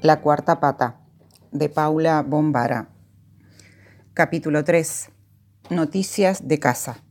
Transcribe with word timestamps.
La 0.00 0.22
cuarta 0.22 0.58
pata, 0.58 1.00
de 1.52 1.68
Paula 1.68 2.22
Bombara. 2.22 2.88
Capítulo 4.14 4.64
3. 4.64 5.10
Noticias 5.68 6.48
de 6.48 6.58
casa. 6.58 7.02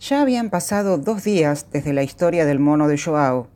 Ya 0.00 0.20
habían 0.20 0.50
pasado 0.50 0.98
dos 0.98 1.24
días 1.24 1.68
desde 1.72 1.94
la 1.94 2.02
historia 2.02 2.44
del 2.44 2.58
mono 2.58 2.88
de 2.88 2.98
Joao. 2.98 3.48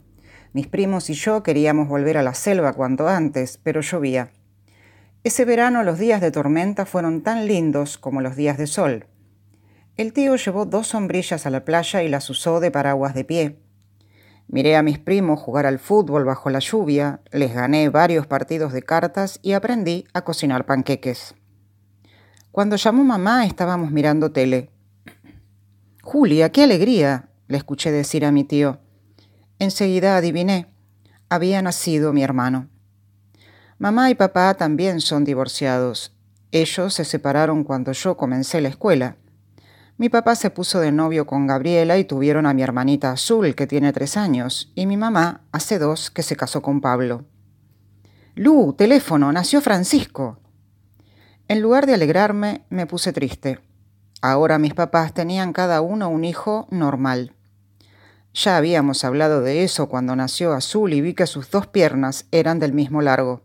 Mis 0.54 0.66
primos 0.66 1.10
y 1.10 1.12
yo 1.12 1.42
queríamos 1.42 1.88
volver 1.88 2.16
a 2.16 2.22
la 2.22 2.32
selva 2.32 2.72
cuanto 2.72 3.06
antes, 3.06 3.58
pero 3.62 3.82
llovía. 3.82 4.30
Ese 5.24 5.46
verano 5.46 5.82
los 5.84 5.98
días 5.98 6.20
de 6.20 6.30
tormenta 6.30 6.84
fueron 6.84 7.22
tan 7.22 7.46
lindos 7.46 7.96
como 7.96 8.20
los 8.20 8.36
días 8.36 8.58
de 8.58 8.66
sol. 8.66 9.06
El 9.96 10.12
tío 10.12 10.36
llevó 10.36 10.66
dos 10.66 10.88
sombrillas 10.88 11.46
a 11.46 11.50
la 11.50 11.64
playa 11.64 12.02
y 12.02 12.08
las 12.08 12.28
usó 12.28 12.60
de 12.60 12.70
paraguas 12.70 13.14
de 13.14 13.24
pie. 13.24 13.58
Miré 14.48 14.76
a 14.76 14.82
mis 14.82 14.98
primos 14.98 15.40
jugar 15.40 15.64
al 15.64 15.78
fútbol 15.78 16.26
bajo 16.26 16.50
la 16.50 16.58
lluvia, 16.58 17.22
les 17.32 17.54
gané 17.54 17.88
varios 17.88 18.26
partidos 18.26 18.74
de 18.74 18.82
cartas 18.82 19.40
y 19.40 19.52
aprendí 19.52 20.04
a 20.12 20.24
cocinar 20.24 20.66
panqueques. 20.66 21.34
Cuando 22.52 22.76
llamó 22.76 23.02
mamá 23.02 23.46
estábamos 23.46 23.92
mirando 23.92 24.30
tele. 24.30 24.68
Julia, 26.02 26.52
qué 26.52 26.64
alegría, 26.64 27.30
le 27.48 27.56
escuché 27.56 27.90
decir 27.90 28.26
a 28.26 28.30
mi 28.30 28.44
tío. 28.44 28.78
Enseguida 29.58 30.18
adiviné. 30.18 30.66
Había 31.30 31.62
nacido 31.62 32.12
mi 32.12 32.22
hermano. 32.22 32.68
Mamá 33.78 34.10
y 34.10 34.14
papá 34.14 34.54
también 34.54 35.00
son 35.00 35.24
divorciados. 35.24 36.12
Ellos 36.52 36.94
se 36.94 37.04
separaron 37.04 37.64
cuando 37.64 37.90
yo 37.92 38.16
comencé 38.16 38.60
la 38.60 38.68
escuela. 38.68 39.16
Mi 39.96 40.08
papá 40.08 40.36
se 40.36 40.50
puso 40.50 40.80
de 40.80 40.92
novio 40.92 41.26
con 41.26 41.46
Gabriela 41.46 41.98
y 41.98 42.04
tuvieron 42.04 42.46
a 42.46 42.54
mi 42.54 42.62
hermanita 42.62 43.10
Azul, 43.10 43.54
que 43.54 43.66
tiene 43.66 43.92
tres 43.92 44.16
años, 44.16 44.72
y 44.74 44.86
mi 44.86 44.96
mamá 44.96 45.42
hace 45.50 45.78
dos 45.78 46.10
que 46.10 46.22
se 46.22 46.36
casó 46.36 46.62
con 46.62 46.80
Pablo. 46.80 47.24
Lu, 48.36 48.72
teléfono, 48.72 49.32
nació 49.32 49.60
Francisco. 49.60 50.38
En 51.46 51.60
lugar 51.60 51.86
de 51.86 51.94
alegrarme, 51.94 52.64
me 52.70 52.86
puse 52.86 53.12
triste. 53.12 53.60
Ahora 54.22 54.58
mis 54.58 54.74
papás 54.74 55.14
tenían 55.14 55.52
cada 55.52 55.80
uno 55.80 56.08
un 56.08 56.24
hijo 56.24 56.66
normal. 56.70 57.34
Ya 58.32 58.56
habíamos 58.56 59.04
hablado 59.04 59.42
de 59.42 59.62
eso 59.62 59.88
cuando 59.88 60.16
nació 60.16 60.52
Azul 60.52 60.92
y 60.92 61.00
vi 61.00 61.14
que 61.14 61.26
sus 61.26 61.50
dos 61.50 61.66
piernas 61.66 62.26
eran 62.32 62.58
del 62.58 62.72
mismo 62.72 63.02
largo. 63.02 63.42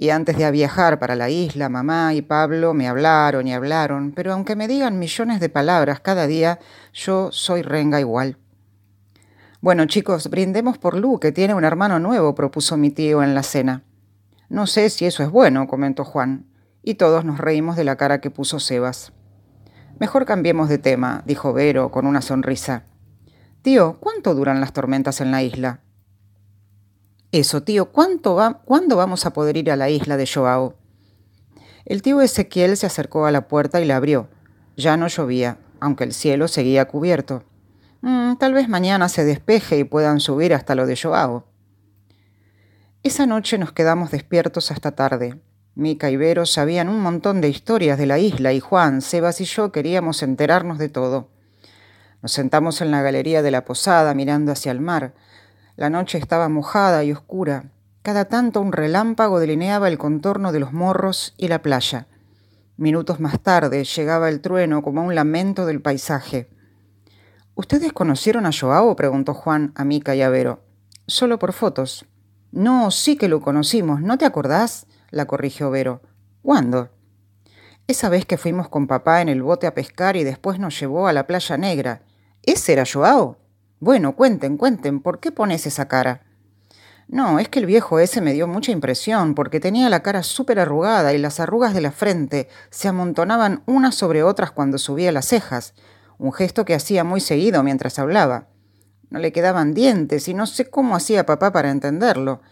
Y 0.00 0.10
antes 0.10 0.38
de 0.38 0.48
viajar 0.52 1.00
para 1.00 1.16
la 1.16 1.28
isla, 1.28 1.68
mamá 1.68 2.14
y 2.14 2.22
Pablo 2.22 2.72
me 2.72 2.86
hablaron 2.86 3.48
y 3.48 3.52
hablaron, 3.52 4.12
pero 4.12 4.32
aunque 4.32 4.54
me 4.54 4.68
digan 4.68 5.00
millones 5.00 5.40
de 5.40 5.48
palabras 5.48 5.98
cada 5.98 6.28
día, 6.28 6.60
yo 6.94 7.30
soy 7.32 7.62
renga 7.62 7.98
igual. 7.98 8.36
Bueno, 9.60 9.86
chicos, 9.86 10.30
brindemos 10.30 10.78
por 10.78 10.96
Lu, 10.96 11.18
que 11.18 11.32
tiene 11.32 11.54
un 11.54 11.64
hermano 11.64 11.98
nuevo, 11.98 12.36
propuso 12.36 12.76
mi 12.76 12.92
tío 12.92 13.24
en 13.24 13.34
la 13.34 13.42
cena. 13.42 13.82
No 14.48 14.68
sé 14.68 14.88
si 14.88 15.04
eso 15.04 15.24
es 15.24 15.30
bueno, 15.30 15.66
comentó 15.66 16.04
Juan, 16.04 16.46
y 16.84 16.94
todos 16.94 17.24
nos 17.24 17.38
reímos 17.38 17.74
de 17.74 17.82
la 17.82 17.96
cara 17.96 18.20
que 18.20 18.30
puso 18.30 18.60
Sebas. 18.60 19.12
Mejor 19.98 20.26
cambiemos 20.26 20.68
de 20.68 20.78
tema, 20.78 21.24
dijo 21.26 21.52
Vero 21.52 21.90
con 21.90 22.06
una 22.06 22.22
sonrisa. 22.22 22.84
Tío, 23.62 23.96
¿cuánto 23.98 24.36
duran 24.36 24.60
las 24.60 24.72
tormentas 24.72 25.20
en 25.20 25.32
la 25.32 25.42
isla? 25.42 25.80
Eso, 27.30 27.62
tío, 27.62 27.92
¿cuánto 27.92 28.34
va, 28.34 28.62
¿cuándo 28.64 28.96
vamos 28.96 29.26
a 29.26 29.34
poder 29.34 29.56
ir 29.58 29.70
a 29.70 29.76
la 29.76 29.90
isla 29.90 30.16
de 30.16 30.26
Joao? 30.26 30.76
El 31.84 32.00
tío 32.00 32.22
Ezequiel 32.22 32.76
se 32.76 32.86
acercó 32.86 33.26
a 33.26 33.30
la 33.30 33.48
puerta 33.48 33.80
y 33.80 33.84
la 33.84 33.96
abrió. 33.96 34.28
Ya 34.76 34.96
no 34.96 35.08
llovía, 35.08 35.58
aunque 35.80 36.04
el 36.04 36.14
cielo 36.14 36.48
seguía 36.48 36.86
cubierto. 36.86 37.44
Mm, 38.00 38.36
tal 38.36 38.54
vez 38.54 38.68
mañana 38.68 39.08
se 39.08 39.24
despeje 39.24 39.78
y 39.78 39.84
puedan 39.84 40.20
subir 40.20 40.54
hasta 40.54 40.74
lo 40.74 40.86
de 40.86 40.96
Joao. 40.96 41.44
Esa 43.02 43.26
noche 43.26 43.58
nos 43.58 43.72
quedamos 43.72 44.10
despiertos 44.10 44.70
hasta 44.70 44.92
tarde. 44.92 45.40
Mica 45.74 46.10
y 46.10 46.16
Vero 46.16 46.46
sabían 46.46 46.88
un 46.88 47.00
montón 47.00 47.40
de 47.40 47.48
historias 47.48 47.98
de 47.98 48.06
la 48.06 48.18
isla 48.18 48.52
y 48.52 48.60
Juan, 48.60 49.02
Sebas 49.02 49.40
y 49.40 49.44
yo 49.44 49.70
queríamos 49.70 50.22
enterarnos 50.22 50.78
de 50.78 50.88
todo. 50.88 51.28
Nos 52.22 52.32
sentamos 52.32 52.80
en 52.80 52.90
la 52.90 53.02
galería 53.02 53.42
de 53.42 53.50
la 53.50 53.64
posada 53.64 54.12
mirando 54.14 54.50
hacia 54.50 54.72
el 54.72 54.80
mar. 54.80 55.14
La 55.78 55.90
noche 55.90 56.18
estaba 56.18 56.48
mojada 56.48 57.04
y 57.04 57.12
oscura. 57.12 57.70
Cada 58.02 58.24
tanto 58.24 58.60
un 58.60 58.72
relámpago 58.72 59.38
delineaba 59.38 59.86
el 59.86 59.96
contorno 59.96 60.50
de 60.50 60.58
los 60.58 60.72
morros 60.72 61.34
y 61.36 61.46
la 61.46 61.62
playa. 61.62 62.08
Minutos 62.76 63.20
más 63.20 63.38
tarde 63.38 63.84
llegaba 63.84 64.28
el 64.28 64.40
trueno 64.40 64.82
como 64.82 65.04
un 65.04 65.14
lamento 65.14 65.66
del 65.66 65.80
paisaje. 65.80 66.50
¿Ustedes 67.54 67.92
conocieron 67.92 68.44
a 68.44 68.50
Joao? 68.50 68.96
preguntó 68.96 69.34
Juan 69.34 69.70
a 69.76 69.84
Mica 69.84 70.16
y 70.16 70.22
a 70.22 70.30
Vero. 70.30 70.64
Solo 71.06 71.38
por 71.38 71.52
fotos. 71.52 72.06
No, 72.50 72.90
sí 72.90 73.16
que 73.16 73.28
lo 73.28 73.40
conocimos, 73.40 74.00
¿no 74.00 74.18
te 74.18 74.24
acordás? 74.24 74.88
la 75.10 75.26
corrigió 75.26 75.70
Vero. 75.70 76.02
¿Cuándo? 76.42 76.88
Esa 77.86 78.08
vez 78.08 78.26
que 78.26 78.36
fuimos 78.36 78.68
con 78.68 78.88
papá 78.88 79.22
en 79.22 79.28
el 79.28 79.44
bote 79.44 79.68
a 79.68 79.74
pescar 79.74 80.16
y 80.16 80.24
después 80.24 80.58
nos 80.58 80.80
llevó 80.80 81.06
a 81.06 81.12
la 81.12 81.28
playa 81.28 81.56
negra. 81.56 82.02
¿Ese 82.42 82.72
era 82.72 82.82
Joao? 82.84 83.36
Bueno, 83.80 84.16
cuenten, 84.16 84.56
cuenten, 84.56 85.00
¿por 85.00 85.20
qué 85.20 85.30
pones 85.30 85.64
esa 85.64 85.86
cara? 85.86 86.22
No, 87.06 87.38
es 87.38 87.48
que 87.48 87.60
el 87.60 87.66
viejo 87.66 88.00
ese 88.00 88.20
me 88.20 88.32
dio 88.32 88.48
mucha 88.48 88.72
impresión, 88.72 89.36
porque 89.36 89.60
tenía 89.60 89.88
la 89.88 90.02
cara 90.02 90.24
súper 90.24 90.58
arrugada 90.58 91.14
y 91.14 91.18
las 91.18 91.38
arrugas 91.38 91.74
de 91.74 91.80
la 91.80 91.92
frente 91.92 92.48
se 92.70 92.88
amontonaban 92.88 93.62
unas 93.66 93.94
sobre 93.94 94.24
otras 94.24 94.50
cuando 94.50 94.78
subía 94.78 95.12
las 95.12 95.26
cejas, 95.26 95.74
un 96.18 96.32
gesto 96.32 96.64
que 96.64 96.74
hacía 96.74 97.04
muy 97.04 97.20
seguido 97.20 97.62
mientras 97.62 98.00
hablaba. 98.00 98.48
No 99.10 99.20
le 99.20 99.32
quedaban 99.32 99.74
dientes 99.74 100.26
y 100.26 100.34
no 100.34 100.46
sé 100.46 100.68
cómo 100.68 100.96
hacía 100.96 101.24
papá 101.24 101.52
para 101.52 101.70
entenderlo. 101.70 102.42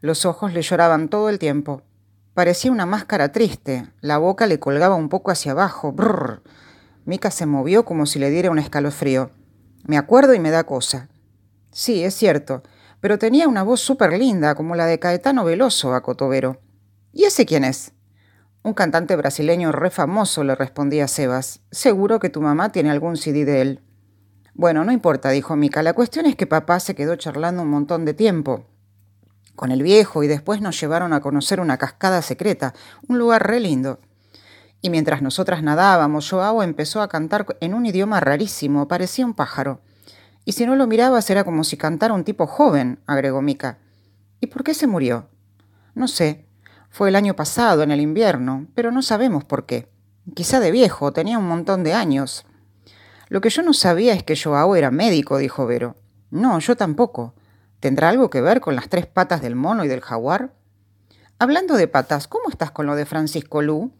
Los 0.00 0.24
ojos 0.24 0.52
le 0.52 0.62
lloraban 0.62 1.08
todo 1.08 1.28
el 1.28 1.40
tiempo. 1.40 1.82
Parecía 2.32 2.70
una 2.70 2.86
máscara 2.86 3.32
triste, 3.32 3.90
la 4.00 4.18
boca 4.18 4.46
le 4.46 4.60
colgaba 4.60 4.94
un 4.94 5.08
poco 5.08 5.32
hacia 5.32 5.50
abajo. 5.50 5.90
Brrr. 5.90 6.42
Mica 7.04 7.32
se 7.32 7.44
movió 7.44 7.84
como 7.84 8.06
si 8.06 8.20
le 8.20 8.30
diera 8.30 8.52
un 8.52 8.60
escalofrío. 8.60 9.30
Me 9.86 9.98
acuerdo 9.98 10.34
y 10.34 10.40
me 10.40 10.50
da 10.50 10.64
cosa. 10.64 11.08
Sí, 11.70 12.02
es 12.02 12.14
cierto, 12.14 12.62
pero 13.00 13.18
tenía 13.18 13.46
una 13.46 13.62
voz 13.62 13.80
súper 13.80 14.18
linda, 14.18 14.54
como 14.54 14.74
la 14.74 14.86
de 14.86 14.98
Caetano 14.98 15.44
Veloso, 15.44 15.94
a 15.94 16.02
Cotovero. 16.02 16.60
¿Y 17.12 17.24
ese 17.24 17.46
quién 17.46 17.62
es? 17.62 17.92
Un 18.62 18.74
cantante 18.74 19.14
brasileño 19.14 19.70
re 19.70 19.90
famoso, 19.90 20.42
le 20.42 20.56
respondía 20.56 21.06
Sebas. 21.06 21.60
Seguro 21.70 22.18
que 22.18 22.30
tu 22.30 22.42
mamá 22.42 22.72
tiene 22.72 22.90
algún 22.90 23.16
CD 23.16 23.44
de 23.44 23.62
él. 23.62 23.80
Bueno, 24.54 24.84
no 24.84 24.90
importa, 24.90 25.30
dijo 25.30 25.54
Mica. 25.54 25.84
La 25.84 25.92
cuestión 25.92 26.26
es 26.26 26.34
que 26.34 26.46
papá 26.46 26.80
se 26.80 26.96
quedó 26.96 27.14
charlando 27.14 27.62
un 27.62 27.70
montón 27.70 28.04
de 28.04 28.14
tiempo 28.14 28.66
con 29.54 29.72
el 29.72 29.82
viejo 29.82 30.22
y 30.22 30.28
después 30.28 30.60
nos 30.60 30.78
llevaron 30.78 31.12
a 31.12 31.20
conocer 31.20 31.60
una 31.60 31.78
cascada 31.78 32.22
secreta, 32.22 32.74
un 33.08 33.18
lugar 33.18 33.46
re 33.46 33.58
lindo. 33.58 34.00
Y 34.86 34.90
mientras 34.90 35.20
nosotras 35.20 35.64
nadábamos, 35.64 36.30
Joao 36.30 36.62
empezó 36.62 37.02
a 37.02 37.08
cantar 37.08 37.44
en 37.58 37.74
un 37.74 37.86
idioma 37.86 38.20
rarísimo, 38.20 38.86
parecía 38.86 39.26
un 39.26 39.34
pájaro. 39.34 39.80
Y 40.44 40.52
si 40.52 40.64
no 40.64 40.76
lo 40.76 40.86
mirabas 40.86 41.28
era 41.28 41.42
como 41.42 41.64
si 41.64 41.76
cantara 41.76 42.14
un 42.14 42.22
tipo 42.22 42.46
joven, 42.46 43.00
agregó 43.04 43.42
Mica. 43.42 43.78
¿Y 44.40 44.46
por 44.46 44.62
qué 44.62 44.74
se 44.74 44.86
murió? 44.86 45.28
No 45.96 46.06
sé. 46.06 46.46
Fue 46.88 47.08
el 47.08 47.16
año 47.16 47.34
pasado, 47.34 47.82
en 47.82 47.90
el 47.90 48.00
invierno, 48.00 48.68
pero 48.76 48.92
no 48.92 49.02
sabemos 49.02 49.42
por 49.42 49.66
qué. 49.66 49.90
Quizá 50.36 50.60
de 50.60 50.70
viejo, 50.70 51.12
tenía 51.12 51.36
un 51.36 51.48
montón 51.48 51.82
de 51.82 51.92
años. 51.92 52.46
Lo 53.28 53.40
que 53.40 53.50
yo 53.50 53.64
no 53.64 53.72
sabía 53.72 54.14
es 54.14 54.22
que 54.22 54.40
Joao 54.40 54.76
era 54.76 54.92
médico, 54.92 55.38
dijo 55.38 55.66
Vero. 55.66 55.96
No, 56.30 56.60
yo 56.60 56.76
tampoco. 56.76 57.34
¿Tendrá 57.80 58.10
algo 58.10 58.30
que 58.30 58.40
ver 58.40 58.60
con 58.60 58.76
las 58.76 58.88
tres 58.88 59.06
patas 59.06 59.42
del 59.42 59.56
mono 59.56 59.84
y 59.84 59.88
del 59.88 60.00
jaguar? 60.00 60.54
Hablando 61.40 61.74
de 61.74 61.88
patas, 61.88 62.28
¿cómo 62.28 62.50
estás 62.50 62.70
con 62.70 62.86
lo 62.86 62.94
de 62.94 63.04
Francisco 63.04 63.62
Lu? 63.62 63.90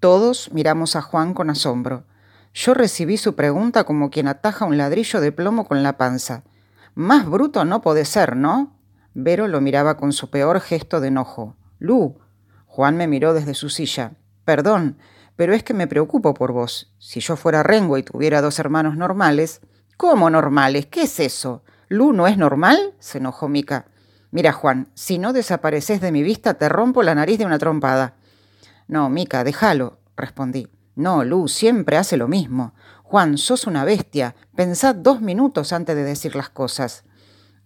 Todos 0.00 0.52
miramos 0.52 0.94
a 0.94 1.00
Juan 1.02 1.32
con 1.32 1.48
asombro. 1.48 2.04
Yo 2.52 2.74
recibí 2.74 3.16
su 3.16 3.34
pregunta 3.34 3.84
como 3.84 4.10
quien 4.10 4.28
ataja 4.28 4.66
un 4.66 4.76
ladrillo 4.76 5.20
de 5.20 5.32
plomo 5.32 5.66
con 5.66 5.82
la 5.82 5.96
panza. 5.96 6.44
Más 6.94 7.28
bruto 7.28 7.64
no 7.64 7.80
puede 7.80 8.04
ser, 8.04 8.36
¿no? 8.36 8.78
Vero 9.14 9.48
lo 9.48 9.62
miraba 9.62 9.96
con 9.96 10.12
su 10.12 10.28
peor 10.28 10.60
gesto 10.60 11.00
de 11.00 11.08
enojo. 11.08 11.56
Lu. 11.78 12.18
Juan 12.66 12.96
me 12.96 13.06
miró 13.06 13.32
desde 13.32 13.54
su 13.54 13.70
silla. 13.70 14.12
Perdón, 14.44 14.98
pero 15.34 15.54
es 15.54 15.62
que 15.62 15.72
me 15.72 15.86
preocupo 15.86 16.34
por 16.34 16.52
vos. 16.52 16.94
Si 16.98 17.20
yo 17.20 17.36
fuera 17.36 17.62
Rengo 17.62 17.96
y 17.96 18.02
tuviera 18.02 18.42
dos 18.42 18.58
hermanos 18.58 18.96
normales. 18.96 19.60
¿Cómo 19.96 20.28
normales? 20.28 20.86
¿Qué 20.86 21.02
es 21.04 21.20
eso? 21.20 21.62
¿Lu 21.88 22.12
no 22.12 22.26
es 22.26 22.36
normal? 22.36 22.94
se 22.98 23.18
enojó 23.18 23.48
Mica. 23.48 23.86
Mira, 24.30 24.52
Juan, 24.52 24.88
si 24.92 25.18
no 25.18 25.32
desapareces 25.32 26.02
de 26.02 26.12
mi 26.12 26.22
vista, 26.22 26.54
te 26.54 26.68
rompo 26.68 27.02
la 27.02 27.14
nariz 27.14 27.38
de 27.38 27.46
una 27.46 27.58
trompada. 27.58 28.16
No, 28.88 29.08
Mica, 29.08 29.44
déjalo, 29.44 29.98
respondí. 30.16 30.68
No, 30.94 31.24
Lu, 31.24 31.48
siempre 31.48 31.96
hace 31.96 32.16
lo 32.16 32.28
mismo. 32.28 32.74
Juan, 33.02 33.38
sos 33.38 33.66
una 33.66 33.84
bestia. 33.84 34.34
Pensad 34.54 34.94
dos 34.94 35.20
minutos 35.20 35.72
antes 35.72 35.94
de 35.94 36.04
decir 36.04 36.34
las 36.34 36.48
cosas. 36.48 37.04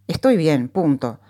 Estoy 0.07 0.37
bien, 0.37 0.69
punto. 0.69 1.21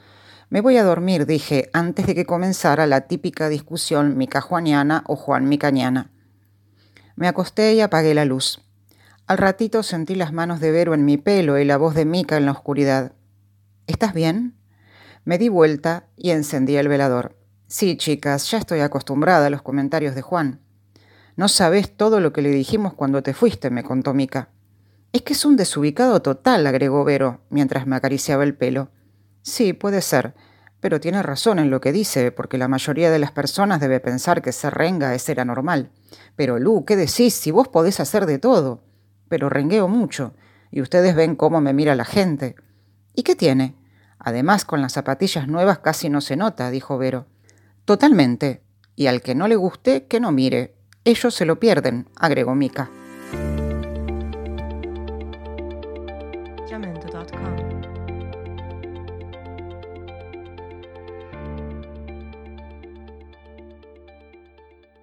Me 0.49 0.61
voy 0.61 0.77
a 0.79 0.85
dormir, 0.85 1.27
dije, 1.27 1.71
antes 1.73 2.07
de 2.07 2.15
que 2.15 2.27
comenzara 2.27 2.87
la 2.87 3.03
típica 3.03 3.49
discusión 3.49 4.17
mica 4.17 4.41
juaniana 4.41 5.05
o 5.07 5.15
Juan 5.15 5.49
micañana. 5.49 6.11
Me 7.15 7.29
acosté 7.29 7.75
y 7.75 7.81
apagué 7.81 8.15
la 8.15 8.25
luz. 8.25 8.61
Al 9.27 9.39
ratito 9.39 9.83
sentí 9.83 10.15
las 10.15 10.33
manos 10.33 10.59
de 10.59 10.73
Vero 10.73 10.95
en 10.95 11.05
mi 11.05 11.17
pelo 11.17 11.59
y 11.59 11.65
la 11.65 11.77
voz 11.77 11.95
de 11.95 12.05
Mica 12.05 12.37
en 12.37 12.47
la 12.47 12.53
oscuridad. 12.53 13.13
¿Estás 13.87 14.13
bien? 14.13 14.57
Me 15.25 15.39
di 15.39 15.49
vuelta 15.49 16.09
y 16.17 16.31
encendí 16.31 16.77
el 16.77 16.89
velador. 16.89 17.40
Sí, 17.73 17.97
chicas, 17.97 18.51
ya 18.51 18.59
estoy 18.59 18.81
acostumbrada 18.81 19.47
a 19.47 19.51
los 19.51 19.63
comentarios 19.63 20.17
de 20.17 20.23
Juan. 20.23 20.59
No 21.37 21.47
sabes 21.47 21.97
todo 21.97 22.19
lo 22.19 22.33
que 22.33 22.43
le 22.43 22.49
dijimos 22.49 22.95
cuando 22.95 23.23
te 23.23 23.33
fuiste, 23.33 23.71
me 23.71 23.85
contó 23.85 24.13
Mica. 24.13 24.49
Es 25.13 25.23
que 25.23 25.35
es 25.35 25.45
un 25.45 25.57
desubicado 25.57 26.21
total, 26.21 26.67
agregó 26.67 27.05
Vero, 27.05 27.43
mientras 27.49 27.87
me 27.87 27.95
acariciaba 27.95 28.43
el 28.43 28.57
pelo. 28.57 28.91
Sí, 29.43 29.73
puede 29.73 30.03
ser, 30.03 30.35
pero 30.81 30.99
tiene 30.99 31.23
razón 31.23 31.61
en 31.61 31.71
lo 31.71 31.81
que 31.81 31.93
dice, 31.93 32.33
porque 32.33 32.59
la 32.59 32.67
mayoría 32.67 33.09
de 33.09 33.21
las 33.21 33.31
personas 33.31 33.79
debe 33.79 34.01
pensar 34.01 34.43
que 34.43 34.51
ser 34.51 34.75
renga 34.75 35.15
es 35.15 35.23
ser 35.23 35.39
anormal. 35.39 35.93
Pero 36.35 36.59
Lu, 36.59 36.85
¿qué 36.85 36.97
decís 36.97 37.35
si 37.35 37.53
vos 37.53 37.69
podés 37.69 38.01
hacer 38.01 38.27
de 38.27 38.41
todo? 38.41 38.83
Pero 39.29 39.49
rengueo 39.49 39.87
mucho, 39.87 40.35
y 40.73 40.81
ustedes 40.81 41.15
ven 41.15 41.37
cómo 41.37 41.61
me 41.61 41.73
mira 41.73 41.95
la 41.95 42.05
gente. 42.05 42.57
¿Y 43.15 43.23
qué 43.23 43.37
tiene? 43.37 43.77
Además, 44.19 44.65
con 44.65 44.83
las 44.83 44.95
zapatillas 44.95 45.47
nuevas 45.47 45.79
casi 45.79 46.09
no 46.09 46.21
se 46.21 46.35
nota, 46.35 46.69
dijo 46.71 46.99
Vero. 46.99 47.27
Totalmente. 47.91 48.63
Y 48.95 49.09
al 49.09 49.21
que 49.21 49.35
no 49.35 49.49
le 49.49 49.57
guste, 49.57 50.07
que 50.07 50.21
no 50.21 50.31
mire. 50.31 50.77
Ellos 51.03 51.35
se 51.35 51.45
lo 51.45 51.59
pierden, 51.59 52.07
agregó 52.15 52.55
Mika. 52.55 52.89